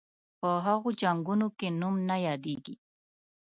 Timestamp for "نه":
2.09-2.17